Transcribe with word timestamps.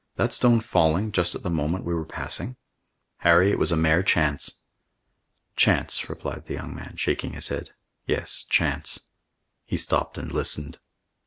"That 0.15 0.33
stone 0.33 0.61
falling 0.61 1.11
just 1.11 1.35
at 1.35 1.43
the 1.43 1.49
moment 1.51 1.85
we 1.85 1.93
were 1.93 2.07
passing." 2.07 2.57
"Harry, 3.17 3.51
it 3.51 3.59
was 3.59 3.71
a 3.71 3.75
mere 3.77 4.01
chance." 4.01 4.63
"Chance," 5.55 6.09
replied 6.09 6.45
the 6.45 6.55
young 6.55 6.73
man, 6.73 6.95
shaking 6.97 7.33
his 7.33 7.49
head. 7.49 7.69
"Yes, 8.07 8.43
chance." 8.49 9.01
He 9.63 9.77
stopped 9.77 10.17
and 10.17 10.31
listened. 10.31 10.79